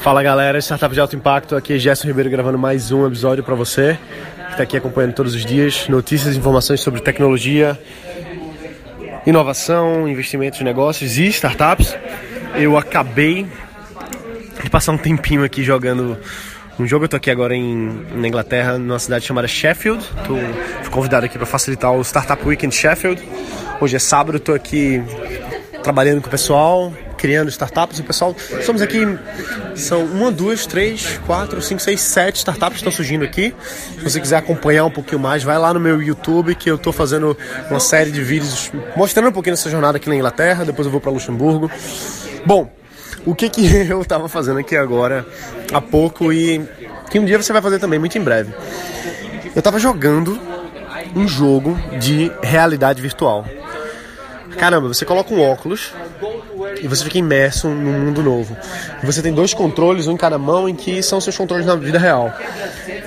Fala 0.00 0.22
galera, 0.22 0.58
Startup 0.60 0.92
de 0.92 1.00
Alto 1.00 1.14
Impacto, 1.14 1.54
aqui 1.54 1.74
é 1.74 1.78
Gerson 1.78 2.08
Ribeiro 2.08 2.28
gravando 2.28 2.58
mais 2.58 2.90
um 2.90 3.06
episódio 3.06 3.44
para 3.44 3.54
você 3.54 3.98
que 4.46 4.50
está 4.50 4.62
aqui 4.64 4.76
acompanhando 4.76 5.14
todos 5.14 5.34
os 5.34 5.46
dias 5.46 5.88
notícias 5.88 6.34
e 6.34 6.38
informações 6.38 6.80
sobre 6.80 7.00
tecnologia, 7.00 7.78
inovação, 9.26 10.08
investimentos, 10.08 10.60
negócios 10.60 11.16
e 11.18 11.26
startups. 11.28 11.96
Eu 12.54 12.76
acabei 12.76 13.46
de 14.62 14.68
passar 14.68 14.92
um 14.92 14.98
tempinho 14.98 15.44
aqui 15.44 15.62
jogando 15.62 16.18
um 16.78 16.86
jogo. 16.86 17.04
Eu 17.04 17.08
tô 17.08 17.16
aqui 17.16 17.30
agora 17.30 17.54
em, 17.54 18.06
na 18.14 18.28
Inglaterra, 18.28 18.78
numa 18.78 18.98
cidade 18.98 19.24
chamada 19.24 19.48
Sheffield. 19.48 20.04
Tô, 20.26 20.36
fui 20.82 20.90
convidado 20.90 21.26
aqui 21.26 21.38
para 21.38 21.46
facilitar 21.46 21.92
o 21.92 22.02
Startup 22.02 22.46
Weekend 22.46 22.74
Sheffield. 22.74 23.22
Hoje 23.80 23.96
é 23.96 23.98
sábado, 23.98 24.38
tô 24.38 24.52
aqui 24.52 25.02
trabalhando 25.82 26.20
com 26.20 26.28
o 26.28 26.30
pessoal, 26.30 26.92
criando 27.22 27.48
startups. 27.50 28.00
O 28.00 28.02
pessoal, 28.02 28.34
somos 28.62 28.82
aqui, 28.82 28.98
são 29.76 30.04
uma, 30.04 30.32
duas, 30.32 30.66
três, 30.66 31.20
quatro, 31.24 31.62
cinco, 31.62 31.80
seis, 31.80 32.00
sete 32.00 32.38
startups 32.38 32.72
que 32.72 32.78
estão 32.78 32.90
surgindo 32.90 33.24
aqui. 33.24 33.54
Se 33.96 34.02
você 34.02 34.20
quiser 34.20 34.38
acompanhar 34.38 34.84
um 34.84 34.90
pouquinho 34.90 35.20
mais, 35.20 35.44
vai 35.44 35.56
lá 35.56 35.72
no 35.72 35.78
meu 35.78 36.02
YouTube 36.02 36.56
que 36.56 36.68
eu 36.68 36.74
estou 36.74 36.92
fazendo 36.92 37.38
uma 37.70 37.78
série 37.78 38.10
de 38.10 38.20
vídeos 38.20 38.72
mostrando 38.96 39.28
um 39.28 39.32
pouquinho 39.32 39.54
dessa 39.54 39.70
jornada 39.70 39.98
aqui 39.98 40.08
na 40.08 40.16
Inglaterra. 40.16 40.64
Depois 40.64 40.84
eu 40.84 40.90
vou 40.90 41.00
para 41.00 41.12
Luxemburgo. 41.12 41.70
Bom, 42.44 42.68
o 43.24 43.36
que, 43.36 43.48
que 43.48 43.64
eu 43.88 44.02
estava 44.02 44.28
fazendo 44.28 44.58
aqui 44.58 44.76
agora 44.76 45.24
há 45.72 45.80
pouco 45.80 46.32
e 46.32 46.60
que 47.08 47.20
um 47.20 47.24
dia 47.24 47.40
você 47.40 47.52
vai 47.52 47.62
fazer 47.62 47.78
também, 47.78 48.00
muito 48.00 48.18
em 48.18 48.22
breve. 48.22 48.52
Eu 49.54 49.60
estava 49.60 49.78
jogando 49.78 50.40
um 51.14 51.28
jogo 51.28 51.78
de 52.00 52.32
realidade 52.42 53.00
virtual. 53.00 53.46
Caramba, 54.58 54.88
você 54.88 55.04
coloca 55.04 55.32
um 55.32 55.40
óculos 55.40 55.92
e 56.82 56.88
você 56.88 57.04
fica 57.04 57.18
imerso 57.18 57.68
num 57.68 58.00
mundo 58.00 58.22
novo. 58.22 58.56
Você 59.04 59.22
tem 59.22 59.32
dois 59.32 59.54
controles, 59.54 60.08
um 60.08 60.12
em 60.12 60.16
cada 60.16 60.36
mão, 60.36 60.68
em 60.68 60.74
que 60.74 61.02
são 61.02 61.20
seus 61.20 61.36
controles 61.36 61.64
na 61.64 61.76
vida 61.76 61.98
real. 61.98 62.34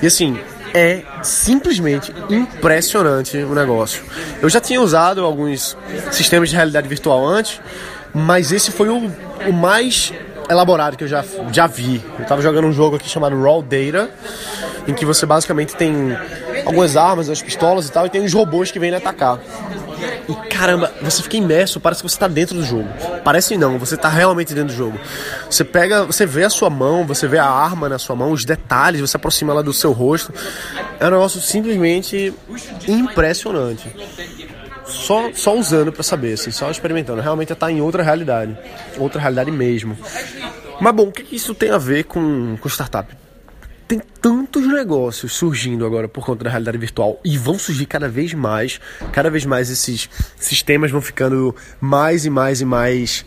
E 0.02 0.06
assim, 0.06 0.38
é 0.74 1.02
simplesmente 1.22 2.12
impressionante 2.30 3.36
o 3.36 3.54
negócio. 3.54 4.02
Eu 4.40 4.48
já 4.48 4.60
tinha 4.60 4.80
usado 4.80 5.22
alguns 5.22 5.76
sistemas 6.10 6.48
de 6.48 6.56
realidade 6.56 6.88
virtual 6.88 7.24
antes, 7.26 7.60
mas 8.14 8.50
esse 8.50 8.70
foi 8.70 8.88
o, 8.88 9.10
o 9.46 9.52
mais 9.52 10.12
elaborado 10.48 10.96
que 10.96 11.04
eu 11.04 11.08
já, 11.08 11.24
já 11.52 11.66
vi. 11.66 12.02
Eu 12.18 12.22
estava 12.22 12.40
jogando 12.40 12.66
um 12.66 12.72
jogo 12.72 12.96
aqui 12.96 13.08
chamado 13.08 13.40
Raw 13.40 13.62
Data, 13.62 14.10
em 14.86 14.94
que 14.94 15.04
você 15.04 15.26
basicamente 15.26 15.74
tem 15.74 16.16
algumas 16.64 16.96
armas, 16.96 17.28
as 17.28 17.42
pistolas 17.42 17.88
e 17.88 17.92
tal, 17.92 18.06
e 18.06 18.10
tem 18.10 18.20
uns 18.20 18.32
robôs 18.32 18.70
que 18.70 18.78
vêm 18.78 18.94
atacar. 18.94 19.40
E 20.28 20.34
caramba, 20.48 20.92
você 21.00 21.22
fica 21.22 21.36
imerso, 21.36 21.80
parece 21.80 22.02
que 22.02 22.08
você 22.08 22.16
está 22.16 22.28
dentro 22.28 22.54
do 22.54 22.64
jogo. 22.64 22.88
Parece 23.24 23.56
não, 23.56 23.78
você 23.78 23.94
está 23.94 24.08
realmente 24.08 24.54
dentro 24.54 24.68
do 24.68 24.76
jogo. 24.76 24.98
Você 25.48 25.64
pega, 25.64 26.04
você 26.04 26.26
vê 26.26 26.44
a 26.44 26.50
sua 26.50 26.68
mão, 26.68 27.06
você 27.06 27.26
vê 27.26 27.38
a 27.38 27.46
arma 27.46 27.88
na 27.88 27.98
sua 27.98 28.16
mão, 28.16 28.32
os 28.32 28.44
detalhes, 28.44 29.00
você 29.00 29.16
aproxima 29.16 29.52
ela 29.52 29.62
do 29.62 29.72
seu 29.72 29.92
rosto. 29.92 30.32
É 30.98 31.06
um 31.06 31.10
negócio 31.10 31.40
simplesmente 31.40 32.34
impressionante. 32.88 33.90
Só, 34.84 35.30
só 35.32 35.56
usando 35.56 35.92
para 35.92 36.02
saber, 36.02 36.34
assim, 36.34 36.50
só 36.50 36.70
experimentando. 36.70 37.20
Realmente 37.20 37.52
está 37.52 37.70
em 37.70 37.80
outra 37.80 38.02
realidade. 38.02 38.56
Outra 38.98 39.20
realidade 39.20 39.50
mesmo. 39.50 39.96
Mas 40.80 40.94
bom, 40.94 41.08
o 41.08 41.12
que 41.12 41.34
isso 41.34 41.54
tem 41.54 41.70
a 41.70 41.78
ver 41.78 42.04
com, 42.04 42.56
com 42.60 42.68
startup? 42.68 43.25
Tem 43.88 44.00
tantos 44.20 44.66
negócios 44.66 45.32
surgindo 45.32 45.86
agora 45.86 46.08
por 46.08 46.24
conta 46.24 46.44
da 46.44 46.50
realidade 46.50 46.76
virtual 46.76 47.20
e 47.24 47.38
vão 47.38 47.58
surgir 47.58 47.86
cada 47.86 48.08
vez 48.08 48.34
mais. 48.34 48.80
Cada 49.12 49.30
vez 49.30 49.44
mais 49.44 49.70
esses 49.70 50.10
sistemas 50.36 50.90
vão 50.90 51.00
ficando 51.00 51.54
mais 51.80 52.24
e 52.24 52.30
mais 52.30 52.60
e 52.60 52.64
mais 52.64 53.24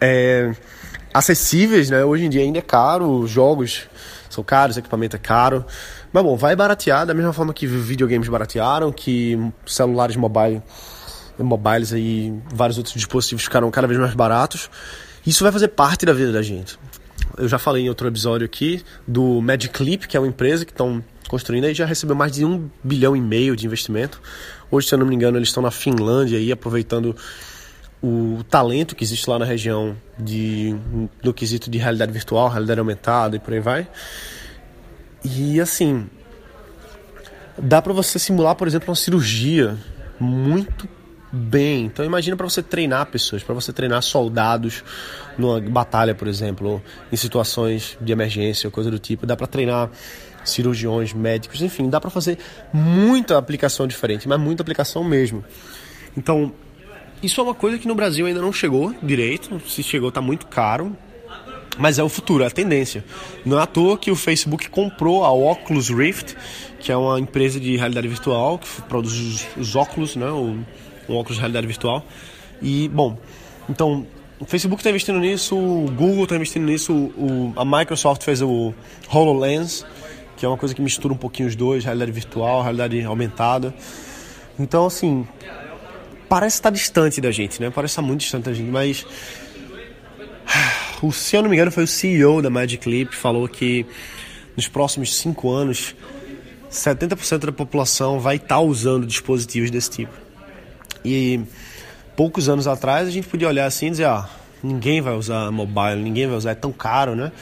é, 0.00 0.52
acessíveis, 1.14 1.88
né? 1.88 2.04
Hoje 2.04 2.26
em 2.26 2.28
dia 2.28 2.42
ainda 2.42 2.58
é 2.58 2.62
caro, 2.62 3.08
os 3.20 3.30
jogos 3.30 3.88
são 4.28 4.44
caros, 4.44 4.76
o 4.76 4.80
equipamento 4.80 5.16
é 5.16 5.18
caro. 5.18 5.64
Mas 6.12 6.22
bom, 6.22 6.36
vai 6.36 6.54
baratear 6.54 7.06
da 7.06 7.14
mesma 7.14 7.32
forma 7.32 7.54
que 7.54 7.66
videogames 7.66 8.28
baratearam, 8.28 8.92
que 8.92 9.38
celulares 9.64 10.16
mobile, 10.16 10.62
mobiles 11.38 11.90
e 11.92 12.34
vários 12.52 12.76
outros 12.76 12.94
dispositivos 12.94 13.44
ficaram 13.44 13.70
cada 13.70 13.86
vez 13.86 13.98
mais 13.98 14.14
baratos. 14.14 14.68
Isso 15.26 15.42
vai 15.42 15.52
fazer 15.52 15.68
parte 15.68 16.04
da 16.04 16.12
vida 16.12 16.32
da 16.32 16.42
gente 16.42 16.78
eu 17.38 17.48
já 17.48 17.58
falei 17.58 17.84
em 17.84 17.88
outro 17.88 18.06
episódio 18.08 18.44
aqui 18.44 18.82
do 19.06 19.40
Magic 19.40 19.72
Clip, 19.72 20.06
que 20.06 20.16
é 20.16 20.20
uma 20.20 20.28
empresa 20.28 20.64
que 20.64 20.72
estão 20.72 21.02
construindo 21.28 21.66
e 21.66 21.74
já 21.74 21.86
recebeu 21.86 22.14
mais 22.14 22.32
de 22.32 22.44
um 22.44 22.68
bilhão 22.84 23.16
e 23.16 23.20
meio 23.20 23.56
de 23.56 23.66
investimento. 23.66 24.20
Hoje, 24.70 24.88
se 24.88 24.94
eu 24.94 24.98
não 24.98 25.06
me 25.06 25.14
engano, 25.14 25.38
eles 25.38 25.48
estão 25.48 25.62
na 25.62 25.70
Finlândia 25.70 26.38
aí 26.38 26.52
aproveitando 26.52 27.16
o 28.02 28.42
talento 28.50 28.96
que 28.96 29.04
existe 29.04 29.30
lá 29.30 29.38
na 29.38 29.44
região 29.44 29.96
de 30.18 30.76
no 31.22 31.32
quesito 31.32 31.70
de 31.70 31.78
realidade 31.78 32.12
virtual, 32.12 32.48
realidade 32.48 32.80
aumentada 32.80 33.36
e 33.36 33.38
por 33.38 33.54
aí 33.54 33.60
vai. 33.60 33.88
E 35.24 35.60
assim, 35.60 36.06
dá 37.56 37.80
para 37.80 37.92
você 37.92 38.18
simular, 38.18 38.56
por 38.56 38.66
exemplo, 38.66 38.88
uma 38.88 38.96
cirurgia 38.96 39.78
muito 40.18 40.88
bem. 41.32 41.86
Então 41.86 42.04
imagina 42.04 42.36
para 42.36 42.48
você 42.48 42.62
treinar 42.62 43.06
pessoas, 43.06 43.42
para 43.42 43.54
você 43.54 43.72
treinar 43.72 44.02
soldados 44.02 44.84
numa 45.38 45.60
batalha, 45.60 46.14
por 46.14 46.28
exemplo, 46.28 46.82
em 47.10 47.16
situações 47.16 47.96
de 48.00 48.12
emergência 48.12 48.68
ou 48.68 48.70
coisa 48.70 48.90
do 48.90 48.98
tipo. 48.98 49.26
Dá 49.26 49.36
para 49.36 49.46
treinar 49.46 49.90
cirurgiões, 50.44 51.12
médicos, 51.12 51.62
enfim, 51.62 51.88
dá 51.88 52.00
para 52.00 52.10
fazer 52.10 52.36
muita 52.72 53.38
aplicação 53.38 53.86
diferente, 53.86 54.28
mas 54.28 54.38
muita 54.38 54.62
aplicação 54.62 55.02
mesmo. 55.02 55.44
Então, 56.16 56.52
isso 57.22 57.40
é 57.40 57.44
uma 57.44 57.54
coisa 57.54 57.78
que 57.78 57.86
no 57.86 57.94
Brasil 57.94 58.26
ainda 58.26 58.40
não 58.40 58.52
chegou 58.52 58.94
direito. 59.02 59.60
Se 59.68 59.82
chegou, 59.82 60.08
está 60.08 60.20
muito 60.20 60.46
caro. 60.46 60.96
Mas 61.78 61.98
é 61.98 62.02
o 62.02 62.08
futuro, 62.08 62.44
é 62.44 62.48
a 62.48 62.50
tendência. 62.50 63.02
Não 63.46 63.58
é 63.58 63.62
à 63.62 63.66
toa 63.66 63.96
que 63.96 64.10
o 64.10 64.16
Facebook 64.16 64.68
comprou 64.68 65.24
a 65.24 65.32
Oculus 65.32 65.88
Rift, 65.88 66.36
que 66.78 66.92
é 66.92 66.96
uma 66.96 67.18
empresa 67.18 67.58
de 67.58 67.76
realidade 67.76 68.08
virtual 68.08 68.58
que 68.58 68.82
produz 68.82 69.14
os, 69.14 69.46
os 69.56 69.76
óculos, 69.76 70.14
né? 70.14 70.26
O, 70.26 70.58
um 71.08 71.14
óculos 71.14 71.36
de 71.36 71.40
realidade 71.40 71.66
virtual. 71.66 72.04
E, 72.60 72.88
bom, 72.88 73.18
então 73.68 74.06
o 74.38 74.44
Facebook 74.44 74.80
está 74.80 74.90
investindo 74.90 75.20
nisso, 75.20 75.56
o 75.56 75.90
Google 75.90 76.24
está 76.24 76.34
investindo 76.34 76.64
nisso, 76.64 76.92
o, 76.92 77.52
a 77.56 77.64
Microsoft 77.64 78.24
fez 78.24 78.42
o 78.42 78.74
HoloLens, 79.08 79.86
que 80.36 80.44
é 80.44 80.48
uma 80.48 80.58
coisa 80.58 80.74
que 80.74 80.82
mistura 80.82 81.14
um 81.14 81.16
pouquinho 81.16 81.48
os 81.48 81.54
dois, 81.54 81.84
realidade 81.84 82.10
virtual, 82.10 82.62
realidade 82.62 83.02
aumentada. 83.04 83.72
Então, 84.58 84.86
assim, 84.86 85.26
parece 86.28 86.56
estar 86.56 86.70
distante 86.70 87.20
da 87.20 87.30
gente, 87.30 87.60
né? 87.60 87.70
Parece 87.70 87.92
estar 87.92 88.02
muito 88.02 88.20
distante 88.20 88.44
da 88.44 88.52
gente, 88.52 88.70
mas. 88.70 89.06
O, 91.02 91.10
se 91.10 91.34
eu 91.34 91.42
não 91.42 91.50
me 91.50 91.56
engano, 91.56 91.72
foi 91.72 91.82
o 91.82 91.86
CEO 91.86 92.40
da 92.40 92.48
Magic 92.48 92.88
Leap 92.88 93.12
falou 93.12 93.48
que 93.48 93.84
nos 94.56 94.68
próximos 94.68 95.16
cinco 95.16 95.50
anos 95.50 95.96
70% 96.70 97.46
da 97.46 97.50
população 97.50 98.20
vai 98.20 98.36
estar 98.36 98.60
usando 98.60 99.04
dispositivos 99.04 99.68
desse 99.68 99.90
tipo. 99.90 100.12
E 101.04 101.40
poucos 102.16 102.48
anos 102.48 102.66
atrás 102.66 103.08
a 103.08 103.10
gente 103.10 103.26
podia 103.26 103.48
olhar 103.48 103.66
assim 103.66 103.86
e 103.86 103.90
dizer, 103.90 104.06
ah, 104.06 104.28
ninguém 104.62 105.00
vai 105.00 105.14
usar 105.14 105.50
mobile, 105.50 105.96
ninguém 105.96 106.26
vai 106.26 106.36
usar, 106.36 106.52
é 106.52 106.54
tão 106.54 106.72
caro, 106.72 107.16
né? 107.16 107.32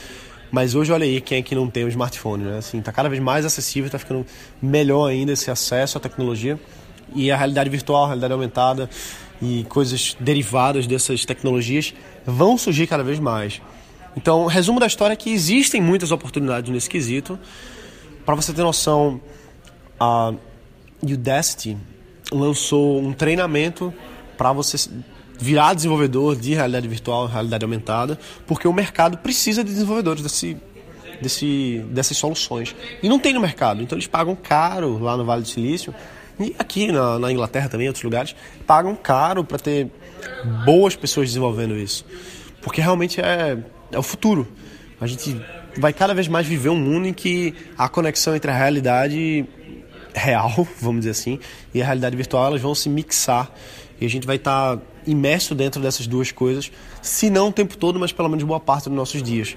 Mas 0.50 0.74
hoje 0.74 0.92
olha 0.92 1.04
aí 1.04 1.20
quem 1.20 1.38
é 1.38 1.42
que 1.42 1.54
não 1.54 1.68
tem 1.68 1.84
um 1.84 1.88
smartphone, 1.88 2.44
né? 2.44 2.58
Assim, 2.58 2.80
tá 2.80 2.90
cada 2.90 3.08
vez 3.08 3.22
mais 3.22 3.44
acessível, 3.44 3.88
tá 3.88 3.98
ficando 3.98 4.26
melhor 4.60 5.06
ainda 5.08 5.32
esse 5.32 5.50
acesso 5.50 5.98
à 5.98 6.00
tecnologia 6.00 6.58
e 7.14 7.30
a 7.30 7.36
realidade 7.36 7.70
virtual, 7.70 8.04
a 8.04 8.06
realidade 8.08 8.32
aumentada 8.32 8.90
e 9.40 9.64
coisas 9.68 10.16
derivadas 10.18 10.86
dessas 10.86 11.24
tecnologias 11.24 11.94
vão 12.26 12.58
surgir 12.58 12.86
cada 12.86 13.02
vez 13.02 13.18
mais. 13.18 13.60
Então, 14.16 14.46
resumo 14.46 14.80
da 14.80 14.86
história 14.86 15.14
é 15.14 15.16
que 15.16 15.30
existem 15.30 15.80
muitas 15.80 16.10
oportunidades 16.10 16.70
nesse 16.70 16.90
quesito. 16.90 17.38
Para 18.26 18.34
você 18.34 18.52
ter 18.52 18.62
noção, 18.62 19.20
a 19.98 20.34
Udacity 21.02 21.76
lançou 22.30 23.00
um 23.00 23.12
treinamento 23.12 23.92
para 24.36 24.52
você 24.52 24.76
virar 25.38 25.74
desenvolvedor 25.74 26.36
de 26.36 26.54
realidade 26.54 26.86
virtual, 26.86 27.26
realidade 27.26 27.64
aumentada, 27.64 28.18
porque 28.46 28.68
o 28.68 28.72
mercado 28.72 29.18
precisa 29.18 29.64
de 29.64 29.70
desenvolvedores 29.70 30.22
desse, 30.22 30.56
desse, 31.20 31.84
dessas 31.90 32.16
soluções. 32.16 32.76
E 33.02 33.08
não 33.08 33.18
tem 33.18 33.32
no 33.32 33.40
mercado, 33.40 33.82
então 33.82 33.96
eles 33.96 34.06
pagam 34.06 34.36
caro 34.36 34.98
lá 34.98 35.16
no 35.16 35.24
Vale 35.24 35.42
do 35.42 35.48
Silício, 35.48 35.94
e 36.38 36.54
aqui 36.58 36.90
na, 36.90 37.18
na 37.18 37.32
Inglaterra 37.32 37.68
também, 37.68 37.86
em 37.86 37.88
outros 37.88 38.04
lugares, 38.04 38.34
pagam 38.66 38.94
caro 38.94 39.44
para 39.44 39.58
ter 39.58 39.90
boas 40.64 40.96
pessoas 40.96 41.28
desenvolvendo 41.28 41.76
isso. 41.76 42.04
Porque 42.62 42.80
realmente 42.80 43.20
é, 43.20 43.58
é 43.92 43.98
o 43.98 44.02
futuro. 44.02 44.48
A 45.00 45.06
gente 45.06 45.38
vai 45.78 45.92
cada 45.92 46.14
vez 46.14 46.28
mais 46.28 46.46
viver 46.46 46.70
um 46.70 46.76
mundo 46.76 47.06
em 47.06 47.12
que 47.12 47.54
a 47.76 47.88
conexão 47.88 48.34
entre 48.34 48.50
a 48.50 48.54
realidade 48.56 49.46
real, 50.14 50.66
vamos 50.80 51.00
dizer 51.00 51.10
assim, 51.10 51.38
e 51.74 51.82
a 51.82 51.84
realidade 51.84 52.16
virtual, 52.16 52.46
elas 52.46 52.60
vão 52.60 52.74
se 52.74 52.88
mixar 52.88 53.50
e 54.00 54.06
a 54.06 54.08
gente 54.08 54.26
vai 54.26 54.36
estar 54.36 54.76
tá 54.76 54.82
imerso 55.06 55.54
dentro 55.54 55.80
dessas 55.80 56.06
duas 56.06 56.32
coisas, 56.32 56.70
se 57.02 57.28
não 57.28 57.48
o 57.48 57.52
tempo 57.52 57.76
todo, 57.76 57.98
mas 57.98 58.12
pelo 58.12 58.28
menos 58.28 58.44
boa 58.44 58.60
parte 58.60 58.88
dos 58.88 58.96
nossos 58.96 59.22
dias. 59.22 59.56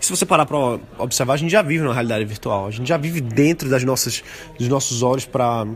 E 0.00 0.04
se 0.04 0.10
você 0.10 0.24
parar 0.24 0.46
para 0.46 0.78
observar, 0.98 1.34
a 1.34 1.36
gente 1.36 1.50
já 1.50 1.62
vive 1.62 1.84
na 1.84 1.92
realidade 1.92 2.24
virtual, 2.24 2.66
a 2.66 2.70
gente 2.70 2.88
já 2.88 2.96
vive 2.96 3.20
dentro 3.20 3.68
das 3.68 3.84
nossas, 3.84 4.22
dos 4.58 4.68
nossos 4.68 5.02
olhos 5.02 5.24
para 5.26 5.66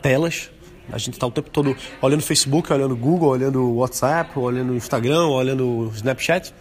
telas. 0.00 0.50
A 0.92 0.98
gente 0.98 1.14
está 1.14 1.26
o 1.26 1.32
tempo 1.32 1.50
todo 1.50 1.76
olhando 2.00 2.22
Facebook, 2.22 2.72
olhando 2.72 2.94
Google, 2.94 3.30
olhando 3.30 3.74
WhatsApp, 3.74 4.38
olhando 4.38 4.74
Instagram, 4.74 5.26
olhando 5.26 5.90
Snapchat. 5.94 6.54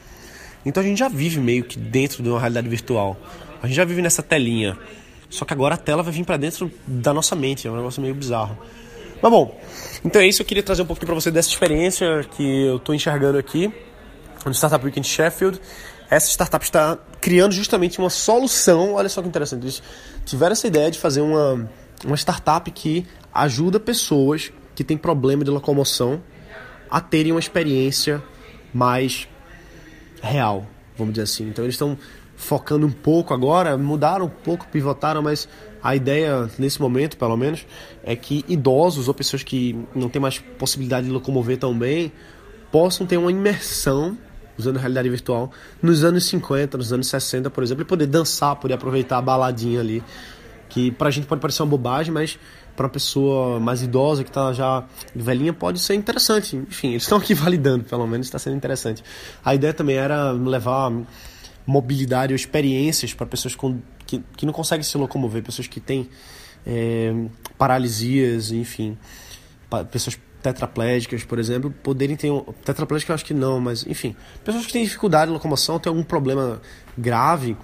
Então 0.66 0.82
a 0.82 0.86
gente 0.86 0.98
já 0.98 1.08
vive 1.08 1.40
meio 1.40 1.64
que 1.64 1.78
dentro 1.78 2.24
de 2.24 2.30
uma 2.30 2.40
realidade 2.40 2.68
virtual. 2.68 3.16
A 3.62 3.68
gente 3.68 3.76
já 3.76 3.86
vive 3.86 4.02
nessa 4.02 4.24
telinha. 4.24 4.78
Só 5.36 5.46
que 5.46 5.54
agora 5.54 5.76
a 5.76 5.78
tela 5.78 6.02
vai 6.02 6.14
vir 6.14 6.26
para 6.26 6.38
dentro 6.38 6.72
da 6.88 7.14
nossa 7.14 7.36
mente, 7.36 7.68
é 7.68 7.72
um 7.72 7.76
negócio 7.76 8.02
meio 8.02 8.16
bizarro. 8.16 8.58
Mas 9.22 9.32
bom, 9.32 9.60
então 10.04 10.22
é 10.22 10.28
isso, 10.28 10.42
eu 10.42 10.46
queria 10.46 10.64
trazer 10.64 10.82
um 10.82 10.86
pouquinho 10.86 11.08
para 11.08 11.16
você 11.16 11.30
dessa 11.30 11.50
experiência 11.50 12.24
que 12.36 12.66
eu 12.66 12.78
estou 12.78 12.94
enxergando 12.96 13.38
aqui 13.38 13.74
no 14.46 14.54
Startup 14.54 14.84
Weekend 14.84 15.08
Sheffield. 15.08 15.60
Essa 16.10 16.30
startup 16.30 16.64
está 16.64 16.98
criando 17.20 17.52
justamente 17.52 18.00
uma 18.00 18.10
solução, 18.10 18.94
olha 18.94 19.10
só 19.10 19.22
que 19.22 19.28
interessante, 19.28 19.64
eles 19.64 19.84
tiveram 20.26 20.54
essa 20.54 20.68
ideia 20.68 20.90
de 20.92 21.00
fazer 21.00 21.22
uma, 21.22 21.70
uma 22.06 22.16
startup 22.16 22.70
que 22.72 23.06
ajuda 23.34 23.80
pessoas 23.80 24.54
que 24.76 24.84
têm 24.84 24.98
problema 24.98 25.44
de 25.44 25.50
locomoção 25.50 26.22
a 26.90 27.02
terem 27.02 27.32
uma 27.32 27.40
experiência 27.40 28.24
mais 28.74 29.28
real, 30.22 30.68
vamos 30.98 31.14
dizer 31.14 31.24
assim. 31.24 31.50
Então 31.50 31.66
eles 31.66 31.76
estão 31.76 31.98
focando 32.36 32.86
um 32.86 32.92
pouco 32.92 33.34
agora, 33.34 33.78
mudaram 33.78 34.26
um 34.26 34.30
pouco, 34.30 34.68
pivotaram, 34.68 35.22
mas 35.22 35.48
a 35.82 35.96
ideia 35.96 36.50
nesse 36.58 36.82
momento, 36.82 37.18
pelo 37.18 37.38
menos, 37.38 37.66
é 38.04 38.16
que 38.16 38.44
idosos 38.48 39.08
ou 39.08 39.14
pessoas 39.14 39.44
que 39.44 39.78
não 39.96 40.10
têm 40.10 40.22
mais 40.22 40.40
possibilidade 40.40 41.08
de 41.08 41.14
locomover 41.14 41.58
tão 41.58 41.78
bem 41.78 42.12
possam 42.72 43.06
ter 43.06 43.18
uma 43.18 43.32
imersão 43.32 44.18
usando 44.58 44.78
realidade 44.78 45.10
virtual 45.10 45.52
nos 45.82 46.04
anos 46.04 46.26
50, 46.26 46.78
nos 46.78 46.92
anos 46.94 47.08
60, 47.08 47.50
por 47.50 47.64
exemplo, 47.64 47.84
e 47.84 47.86
poder 47.86 48.08
dançar, 48.08 48.56
poder 48.56 48.74
aproveitar 48.74 49.18
a 49.18 49.22
baladinha 49.22 49.80
ali, 49.80 50.04
que 50.70 50.92
pra 50.92 51.12
gente 51.12 51.28
pode 51.28 51.42
parecer 51.42 51.62
uma 51.62 51.70
bobagem, 51.70 52.14
mas 52.14 52.40
para 52.76 52.86
uma 52.88 52.92
pessoa 52.92 53.60
mais 53.60 53.82
idosa 53.82 54.24
que 54.24 54.30
está 54.30 54.52
já 54.52 54.84
velhinha 55.16 55.54
pode 55.54 55.80
ser 55.80 55.96
interessante. 55.96 56.56
Enfim, 56.56 56.90
eles 56.90 57.04
estão 57.04 57.18
aqui 57.18 57.34
validando, 57.36 57.84
pelo 57.86 58.06
menos 58.06 58.28
está 58.28 58.38
sendo 58.38 58.56
interessante. 58.56 59.04
A 59.44 59.56
ideia 59.56 59.74
também 59.74 59.96
era 59.96 60.32
levar 60.32 60.92
mobilidade 61.66 62.34
ou 62.34 62.36
experiências 62.36 63.14
para 63.14 63.26
pessoas 63.26 63.56
com, 63.56 63.80
que, 64.06 64.24
que 64.38 64.46
não 64.46 64.54
conseguem 64.54 64.84
se 64.84 64.98
locomover, 64.98 65.44
pessoas 65.44 65.68
que 65.68 65.80
têm 65.80 66.10
é, 66.66 67.14
paralisias, 67.58 68.52
enfim, 68.52 68.98
pessoas 69.92 70.18
tetraplégicas, 70.42 71.24
por 71.24 71.40
exemplo, 71.40 71.72
poderem 71.72 72.16
ter 72.16 72.30
um. 72.30 72.42
Tetraplégica 72.64 73.12
eu 73.12 73.16
acho 73.16 73.26
que 73.26 73.34
não, 73.34 73.60
mas 73.60 73.86
enfim, 73.88 74.16
pessoas 74.44 74.66
que 74.66 74.74
têm 74.74 74.84
dificuldade 74.84 75.28
de 75.28 75.34
locomoção, 75.34 75.80
têm 75.80 75.90
algum 75.90 76.04
problema 76.04 76.62
grave, 76.96 77.58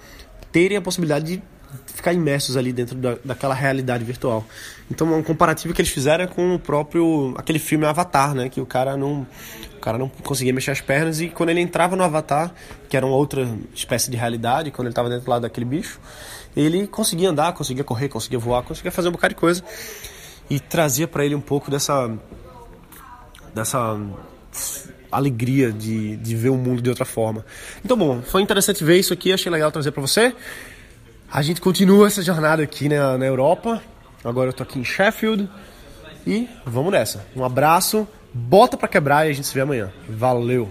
terem 0.50 0.76
a 0.76 0.82
possibilidade 0.82 1.36
de 1.36 1.42
ficar 1.86 2.12
imersos 2.12 2.56
ali 2.56 2.72
dentro 2.72 2.96
da, 2.96 3.16
daquela 3.24 3.54
realidade 3.54 4.04
virtual. 4.04 4.44
Então, 4.90 5.12
um 5.16 5.22
comparativo 5.22 5.72
que 5.72 5.80
eles 5.80 5.90
fizeram 5.90 6.24
é 6.24 6.26
com 6.26 6.54
o 6.54 6.58
próprio 6.58 7.34
aquele 7.36 7.58
filme 7.58 7.84
Avatar, 7.86 8.34
né, 8.34 8.48
que 8.48 8.60
o 8.60 8.66
cara 8.66 8.96
não 8.96 9.26
o 9.76 9.80
cara 9.80 9.98
não 9.98 10.08
conseguia 10.08 10.52
mexer 10.52 10.70
as 10.70 10.80
pernas 10.80 11.20
e 11.20 11.28
quando 11.28 11.50
ele 11.50 11.60
entrava 11.60 11.96
no 11.96 12.04
Avatar, 12.04 12.54
que 12.88 12.96
era 12.96 13.04
uma 13.04 13.16
outra 13.16 13.48
espécie 13.74 14.10
de 14.10 14.16
realidade, 14.16 14.70
quando 14.70 14.86
ele 14.86 14.92
estava 14.92 15.08
dentro 15.08 15.28
lá 15.28 15.40
daquele 15.40 15.66
bicho, 15.66 15.98
ele 16.56 16.86
conseguia 16.86 17.30
andar, 17.30 17.52
conseguia 17.52 17.82
correr, 17.82 18.08
conseguia 18.08 18.38
voar, 18.38 18.62
conseguia 18.62 18.92
fazer 18.92 19.08
um 19.08 19.12
bocado 19.12 19.34
de 19.34 19.40
coisa 19.40 19.64
e 20.48 20.60
trazia 20.60 21.08
para 21.08 21.24
ele 21.24 21.34
um 21.34 21.40
pouco 21.40 21.70
dessa 21.70 22.10
dessa 23.54 23.98
alegria 25.10 25.70
de, 25.70 26.16
de 26.16 26.34
ver 26.34 26.48
o 26.48 26.56
mundo 26.56 26.80
de 26.80 26.88
outra 26.88 27.04
forma. 27.04 27.44
Então, 27.84 27.96
bom, 27.96 28.22
foi 28.22 28.40
interessante 28.40 28.82
ver 28.82 28.98
isso 28.98 29.12
aqui, 29.12 29.32
achei 29.32 29.52
legal 29.52 29.70
trazer 29.70 29.90
para 29.90 30.00
você. 30.00 30.34
A 31.32 31.40
gente 31.40 31.62
continua 31.62 32.08
essa 32.08 32.22
jornada 32.22 32.62
aqui 32.62 32.90
na, 32.90 33.16
na 33.16 33.24
Europa. 33.24 33.82
Agora 34.22 34.50
eu 34.50 34.52
tô 34.52 34.64
aqui 34.64 34.78
em 34.78 34.84
Sheffield. 34.84 35.48
E 36.26 36.46
vamos 36.66 36.92
nessa. 36.92 37.24
Um 37.34 37.42
abraço, 37.42 38.06
bota 38.34 38.76
para 38.76 38.86
quebrar 38.86 39.26
e 39.26 39.30
a 39.30 39.32
gente 39.32 39.46
se 39.46 39.54
vê 39.54 39.62
amanhã. 39.62 39.90
Valeu! 40.06 40.68